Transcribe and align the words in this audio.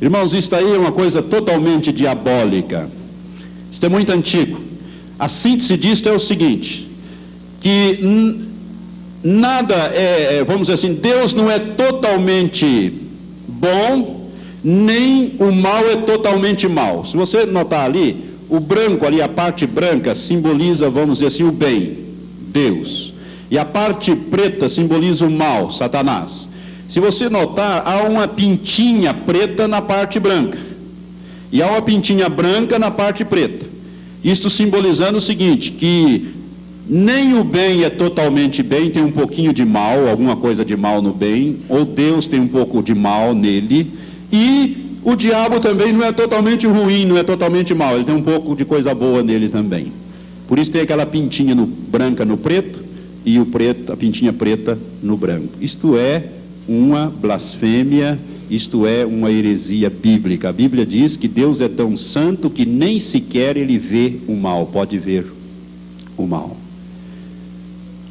Irmãos, 0.00 0.32
isso 0.32 0.54
aí 0.54 0.74
é 0.74 0.78
uma 0.78 0.92
coisa 0.92 1.22
totalmente 1.22 1.92
diabólica. 1.92 2.90
Isso 3.72 3.84
é 3.84 3.88
muito 3.88 4.10
antigo. 4.12 4.60
A 5.18 5.28
síntese 5.28 5.76
disto 5.76 6.08
é 6.08 6.12
o 6.12 6.18
seguinte: 6.18 6.90
que 7.60 7.98
nada 9.22 9.74
é, 9.94 10.38
é, 10.38 10.44
vamos 10.44 10.62
dizer 10.62 10.74
assim, 10.74 10.94
Deus 10.94 11.32
não 11.32 11.50
é 11.50 11.58
totalmente 11.58 12.92
bom, 13.48 14.30
nem 14.62 15.34
o 15.38 15.50
mal 15.50 15.88
é 15.88 15.96
totalmente 15.96 16.68
mal. 16.68 17.06
Se 17.06 17.16
você 17.16 17.46
notar 17.46 17.86
ali, 17.86 18.34
o 18.48 18.60
branco 18.60 19.06
ali, 19.06 19.22
a 19.22 19.28
parte 19.28 19.66
branca, 19.66 20.14
simboliza, 20.14 20.90
vamos 20.90 21.18
dizer 21.18 21.28
assim, 21.28 21.44
o 21.44 21.52
bem, 21.52 21.98
Deus. 22.52 23.14
E 23.50 23.58
a 23.58 23.64
parte 23.64 24.14
preta 24.14 24.68
simboliza 24.68 25.26
o 25.26 25.30
mal, 25.30 25.70
Satanás. 25.70 26.48
Se 26.88 27.00
você 27.00 27.28
notar, 27.28 27.82
há 27.86 28.02
uma 28.02 28.28
pintinha 28.28 29.12
preta 29.12 29.66
na 29.66 29.80
parte 29.80 30.20
branca. 30.20 30.58
E 31.50 31.62
há 31.62 31.68
uma 31.68 31.82
pintinha 31.82 32.28
branca 32.28 32.78
na 32.78 32.90
parte 32.90 33.24
preta. 33.24 33.66
Isto 34.22 34.50
simbolizando 34.50 35.18
o 35.18 35.22
seguinte: 35.22 35.72
que 35.72 36.34
nem 36.88 37.38
o 37.38 37.44
bem 37.44 37.84
é 37.84 37.90
totalmente 37.90 38.62
bem, 38.62 38.90
tem 38.90 39.02
um 39.02 39.12
pouquinho 39.12 39.52
de 39.52 39.64
mal, 39.64 40.08
alguma 40.08 40.36
coisa 40.36 40.64
de 40.64 40.76
mal 40.76 41.00
no 41.00 41.12
bem, 41.12 41.60
ou 41.68 41.84
Deus 41.84 42.26
tem 42.26 42.40
um 42.40 42.48
pouco 42.48 42.82
de 42.82 42.94
mal 42.94 43.34
nele, 43.34 43.90
e 44.32 44.98
o 45.02 45.14
diabo 45.14 45.60
também 45.60 45.92
não 45.92 46.04
é 46.04 46.12
totalmente 46.12 46.66
ruim, 46.66 47.06
não 47.06 47.16
é 47.16 47.22
totalmente 47.22 47.74
mal, 47.74 47.94
ele 47.94 48.04
tem 48.04 48.14
um 48.14 48.22
pouco 48.22 48.54
de 48.54 48.64
coisa 48.64 48.94
boa 48.94 49.22
nele 49.22 49.48
também. 49.48 49.92
Por 50.46 50.58
isso 50.58 50.70
tem 50.70 50.82
aquela 50.82 51.06
pintinha 51.06 51.54
no, 51.54 51.66
branca 51.66 52.24
no 52.24 52.36
preto 52.36 52.84
e 53.24 53.38
o 53.38 53.46
preto, 53.46 53.92
a 53.92 53.96
pintinha 53.96 54.32
preta 54.32 54.78
no 55.02 55.16
branco. 55.16 55.54
Isto 55.60 55.96
é 55.96 56.24
uma 56.68 57.06
blasfêmia, 57.06 58.18
isto 58.50 58.86
é 58.86 59.04
uma 59.04 59.30
heresia 59.30 59.90
bíblica. 59.90 60.48
A 60.48 60.52
Bíblia 60.52 60.84
diz 60.84 61.16
que 61.16 61.28
Deus 61.28 61.60
é 61.60 61.68
tão 61.68 61.96
santo 61.96 62.50
que 62.50 62.64
nem 62.64 63.00
sequer 63.00 63.56
ele 63.56 63.78
vê 63.78 64.18
o 64.26 64.34
mal, 64.34 64.66
pode 64.66 64.98
ver 64.98 65.26
o 66.16 66.26
mal. 66.26 66.56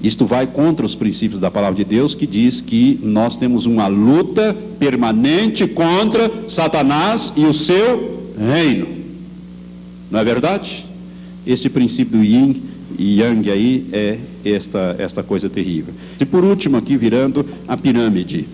Isto 0.02 0.26
vai 0.26 0.46
contra 0.48 0.86
os 0.86 0.96
princípios 0.96 1.40
da 1.40 1.50
palavra 1.50 1.78
de 1.78 1.90
Deus, 1.90 2.14
que 2.14 2.28
diz 2.28 2.60
que 2.60 3.00
nós 3.02 3.38
temos 3.38 3.66
uma 3.66 3.88
luta 3.88 4.56
permanente 4.78 5.66
contra 5.66 6.50
Satanás 6.50 7.32
e 7.38 7.46
o 7.46 7.54
seu 7.54 8.34
reino. 8.38 8.88
Não 10.12 10.20
é 10.20 10.24
verdade? 10.24 10.86
Este 11.46 11.70
princípio 11.70 12.18
do 12.18 12.24
yin 12.24 12.62
e 12.98 13.20
yang 13.20 13.50
aí 13.50 13.88
é 13.92 14.18
esta, 14.46 14.96
esta 15.00 15.24
coisa 15.24 15.50
terrível. 15.50 15.94
E 16.20 16.26
por 16.26 16.44
último, 16.44 16.78
aqui 16.78 16.98
virando 16.98 17.46
a 17.68 17.76
pirâmide. 17.76 18.48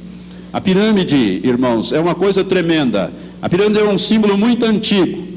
A 0.52 0.60
pirâmide, 0.60 1.42
irmãos, 1.44 1.92
é 1.92 2.00
uma 2.00 2.16
coisa 2.16 2.44
tremenda. 2.44 3.12
A 3.42 3.48
pirâmide 3.48 3.80
é 3.80 3.84
um 3.84 3.98
símbolo 3.98 4.38
muito 4.38 4.66
antigo. 4.66 5.30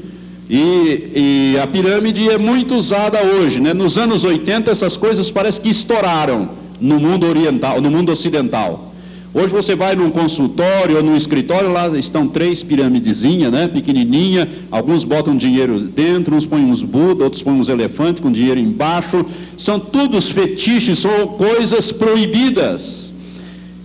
E, 0.49 1.53
e, 1.55 1.59
a 1.59 1.67
pirâmide 1.67 2.29
é 2.29 2.37
muito 2.37 2.75
usada 2.75 3.21
hoje. 3.23 3.59
Né? 3.59 3.73
Nos 3.73 3.97
anos 3.97 4.23
80, 4.23 4.71
essas 4.71 4.97
coisas 4.97 5.29
parece 5.31 5.61
que 5.61 5.69
estouraram 5.69 6.49
no 6.81 6.99
mundo 6.99 7.25
oriental, 7.25 7.79
no 7.79 7.89
mundo 7.89 8.11
ocidental. 8.11 8.92
Hoje 9.35 9.47
você 9.47 9.75
vai 9.75 9.95
num 9.95 10.11
consultório 10.11 10.97
ou 10.97 11.03
num 11.03 11.15
escritório, 11.15 11.71
lá 11.71 11.87
estão 11.97 12.27
três 12.27 12.61
piramidezinhas, 12.61 13.51
né, 13.51 13.67
pequenininha, 13.67 14.47
alguns 14.69 15.03
botam 15.03 15.35
dinheiro 15.35 15.79
dentro, 15.79 16.35
uns 16.35 16.45
põem 16.45 16.65
uns 16.65 16.83
Buda, 16.83 17.23
outros 17.23 17.41
põem 17.41 17.59
uns 17.59 17.67
elefantes 17.67 18.21
com 18.21 18.31
dinheiro 18.31 18.59
embaixo. 18.59 19.25
São 19.57 19.79
todos 19.79 20.29
fetiches 20.29 21.03
ou 21.03 21.29
coisas 21.29 21.91
proibidas. 21.91 23.11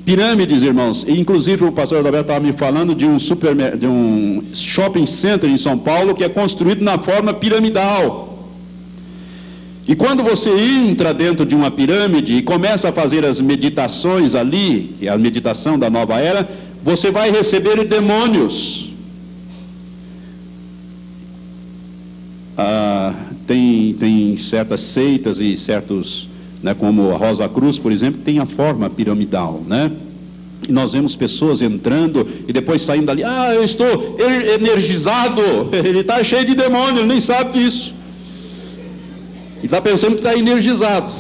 Pirâmides, 0.05 0.62
irmãos. 0.62 1.06
Inclusive 1.08 1.64
o 1.64 1.72
pastor 1.72 2.00
Adalberto 2.00 2.30
estava 2.30 2.44
me 2.44 2.52
falando 2.52 2.94
de 2.94 3.06
um, 3.06 3.18
super, 3.18 3.55
de 3.77 3.86
um 3.86 4.42
shopping 4.55 5.06
center 5.06 5.48
em 5.48 5.56
São 5.56 5.78
Paulo 5.78 6.14
que 6.14 6.24
é 6.24 6.28
construído 6.28 6.84
na 6.84 6.98
forma 6.98 7.33
piramidal. 7.33 8.38
E 9.89 9.97
quando 9.97 10.22
você 10.22 10.50
entra 10.50 11.14
dentro 11.14 11.46
de 11.46 11.55
uma 11.55 11.70
pirâmide 11.70 12.35
e 12.35 12.42
começa 12.42 12.90
a 12.90 12.92
fazer 12.92 13.24
as 13.24 13.40
meditações 13.40 14.35
ali, 14.35 14.95
que 14.98 15.08
é 15.08 15.11
a 15.11 15.17
meditação 15.17 15.79
da 15.79 15.89
nova 15.89 16.20
era, 16.20 16.46
você 16.85 17.11
vai 17.11 17.30
receber 17.30 17.83
demônios. 17.86 18.92
Ah, 22.55 23.14
tem, 23.46 23.95
tem 23.95 24.36
certas 24.36 24.83
seitas 24.83 25.40
e 25.40 25.57
certos 25.57 26.29
né, 26.62 26.74
como 26.74 27.11
a 27.11 27.17
Rosa 27.17 27.48
Cruz, 27.48 27.79
por 27.79 27.91
exemplo, 27.91 28.20
tem 28.23 28.41
a 28.41 28.46
forma 28.46 28.91
piramidal, 28.91 29.62
né? 29.67 29.91
E 30.68 30.73
nós 30.73 30.92
vemos 30.92 31.17
pessoas 31.17 31.62
entrando 31.62 32.29
e 32.46 32.52
depois 32.52 32.83
saindo 32.83 33.07
dali, 33.07 33.24
ah, 33.24 33.55
eu 33.55 33.64
estou 33.64 34.18
energizado, 34.52 35.41
ele 35.73 36.01
está 36.01 36.23
cheio 36.23 36.45
de 36.45 36.55
demônio, 36.55 36.98
ele 36.98 37.07
nem 37.07 37.20
sabe 37.23 37.58
disso. 37.58 37.96
Ele 39.58 39.67
está 39.67 39.80
pensando 39.80 40.13
que 40.13 40.19
está 40.19 40.36
energizado, 40.36 41.13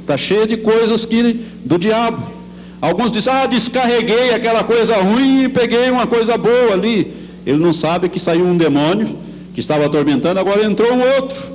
está 0.00 0.16
cheio 0.18 0.46
de 0.46 0.56
coisas 0.56 1.04
que, 1.04 1.22
do 1.64 1.78
diabo. 1.78 2.34
Alguns 2.80 3.10
dizem, 3.10 3.32
ah, 3.32 3.46
descarreguei 3.46 4.34
aquela 4.34 4.62
coisa 4.64 4.96
ruim 4.96 5.44
e 5.44 5.48
peguei 5.48 5.88
uma 5.90 6.06
coisa 6.06 6.36
boa 6.36 6.72
ali. 6.72 7.12
Ele 7.46 7.58
não 7.58 7.72
sabe 7.72 8.08
que 8.08 8.20
saiu 8.20 8.44
um 8.44 8.56
demônio 8.56 9.16
que 9.54 9.60
estava 9.60 9.86
atormentando, 9.86 10.40
agora 10.40 10.64
entrou 10.64 10.92
um 10.92 11.00
outro 11.00 11.54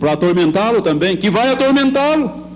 para 0.00 0.12
atormentá-lo 0.12 0.82
também, 0.82 1.16
que 1.16 1.30
vai 1.30 1.52
atormentá-lo. 1.52 2.46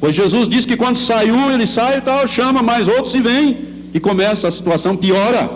Pois 0.00 0.14
Jesus 0.14 0.48
disse 0.48 0.66
que 0.66 0.76
quando 0.76 0.98
sai 0.98 1.30
um, 1.30 1.52
ele 1.52 1.66
sai 1.66 1.98
e 1.98 2.00
tal, 2.00 2.26
chama 2.26 2.62
mais 2.62 2.88
outros 2.88 3.14
e 3.14 3.20
vem. 3.20 3.56
E 3.92 4.00
começa 4.00 4.48
a 4.48 4.50
situação 4.50 4.96
piora 4.96 5.50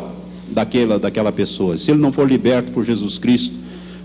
daquela, 0.50 0.98
daquela 0.98 1.32
pessoa. 1.32 1.78
Se 1.78 1.90
ele 1.90 2.00
não 2.00 2.12
for 2.12 2.28
liberto 2.28 2.70
por 2.72 2.84
Jesus 2.84 3.18
Cristo, 3.18 3.56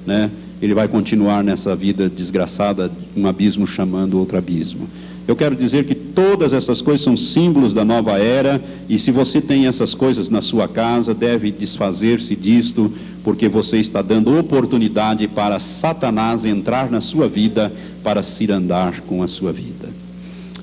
né, 0.05 0.29
ele 0.61 0.73
vai 0.73 0.87
continuar 0.87 1.43
nessa 1.43 1.75
vida 1.75 2.09
desgraçada, 2.09 2.91
um 3.15 3.27
abismo 3.27 3.65
chamando 3.65 4.19
outro 4.19 4.37
abismo. 4.37 4.87
Eu 5.27 5.35
quero 5.35 5.55
dizer 5.55 5.85
que 5.85 5.93
todas 5.93 6.53
essas 6.53 6.81
coisas 6.81 7.01
são 7.01 7.15
símbolos 7.15 7.71
da 7.71 7.85
nova 7.85 8.17
era, 8.17 8.59
e 8.89 8.97
se 8.97 9.11
você 9.11 9.39
tem 9.39 9.67
essas 9.67 9.93
coisas 9.93 10.27
na 10.27 10.41
sua 10.41 10.67
casa, 10.67 11.13
deve 11.13 11.51
desfazer-se 11.51 12.35
disto, 12.35 12.91
porque 13.23 13.47
você 13.47 13.77
está 13.77 14.01
dando 14.01 14.37
oportunidade 14.37 15.27
para 15.27 15.59
Satanás 15.59 16.45
entrar 16.45 16.89
na 16.89 16.99
sua 16.99 17.29
vida 17.29 17.71
para 18.03 18.23
se 18.23 18.51
andar 18.51 19.01
com 19.01 19.21
a 19.21 19.27
sua 19.27 19.53
vida. 19.53 19.89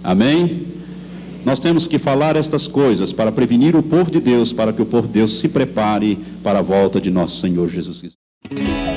Amém? 0.03 0.63
Nós 1.45 1.61
temos 1.61 1.87
que 1.87 1.97
falar 1.97 2.35
estas 2.35 2.67
coisas 2.67 3.13
para 3.13 3.31
prevenir 3.31 3.77
o 3.77 3.83
povo 3.85 4.11
de 4.11 4.19
Deus, 4.19 4.53
para 4.53 4.73
que 4.73 4.83
o 4.83 4.87
povo 4.87 5.07
de 5.07 5.13
Deus 5.13 5.39
se 5.39 5.49
prepare 5.49 6.19
para 6.43 6.59
a 6.59 6.63
volta 6.63 7.01
de 7.01 7.09
nosso 7.09 7.41
Senhor 7.41 7.69
Jesus 7.69 8.01
Cristo. 8.01 8.96